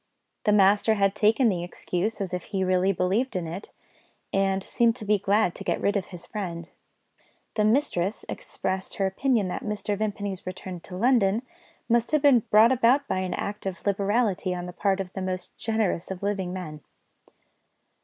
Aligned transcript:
The 0.45 0.51
master 0.51 0.95
had 0.95 1.13
taken 1.13 1.47
the 1.47 1.63
excuse 1.63 2.19
as 2.21 2.33
if 2.33 2.45
he 2.45 2.63
really 2.63 2.91
believed 2.91 3.35
in 3.35 3.45
it, 3.45 3.69
and 4.33 4.63
seemed 4.63 4.95
to 4.95 5.05
be 5.05 5.19
glad 5.19 5.53
to 5.53 5.63
get 5.63 5.79
rid 5.79 5.95
of 5.95 6.07
his 6.07 6.25
friend. 6.25 6.67
The 7.53 7.63
mistress 7.63 8.25
expressed 8.27 8.95
her 8.95 9.05
opinion 9.05 9.47
that 9.49 9.61
Mr. 9.63 9.95
Vimpany's 9.95 10.47
return 10.47 10.79
to 10.79 10.97
London 10.97 11.43
must 11.87 12.13
have 12.13 12.23
been 12.23 12.39
brought 12.49 12.71
about 12.71 13.07
by 13.07 13.19
an 13.19 13.35
act 13.35 13.67
of 13.67 13.85
liberality 13.85 14.55
on 14.55 14.65
the 14.65 14.73
part 14.73 14.99
of 14.99 15.13
the 15.13 15.21
most 15.21 15.55
generous 15.55 16.09
of 16.09 16.23
living 16.23 16.51
men. 16.51 16.81